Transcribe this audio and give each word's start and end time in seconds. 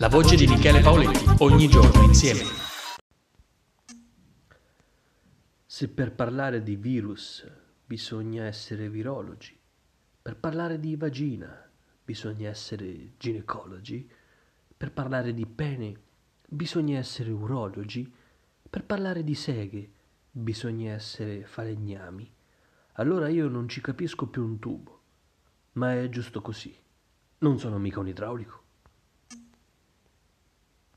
La 0.00 0.08
voce 0.08 0.36
di 0.36 0.46
Michele 0.46 0.80
Paoletti, 0.80 1.24
ogni 1.38 1.66
giorno 1.66 2.04
insieme. 2.04 2.42
Se 5.66 5.88
per 5.88 6.12
parlare 6.12 6.62
di 6.62 6.76
virus 6.76 7.44
bisogna 7.84 8.44
essere 8.44 8.88
virologi, 8.88 9.58
per 10.22 10.36
parlare 10.36 10.78
di 10.78 10.94
vagina 10.94 11.68
bisogna 12.04 12.48
essere 12.48 13.14
ginecologi, 13.16 14.08
per 14.76 14.92
parlare 14.92 15.34
di 15.34 15.46
pene 15.46 16.00
bisogna 16.46 16.96
essere 16.96 17.32
urologi, 17.32 18.08
per 18.70 18.84
parlare 18.84 19.24
di 19.24 19.34
seghe 19.34 19.90
bisogna 20.30 20.92
essere 20.92 21.44
falegnami, 21.44 22.32
allora 22.92 23.26
io 23.26 23.48
non 23.48 23.68
ci 23.68 23.80
capisco 23.80 24.28
più 24.28 24.44
un 24.44 24.60
tubo. 24.60 25.00
Ma 25.72 26.00
è 26.00 26.08
giusto 26.08 26.40
così. 26.40 26.72
Non 27.38 27.58
sono 27.58 27.78
mica 27.78 27.98
un 27.98 28.06
idraulico. 28.06 28.66